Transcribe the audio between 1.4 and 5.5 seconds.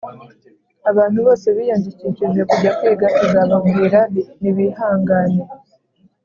biyandikishije kujya kwiga tuzababwira nibihangane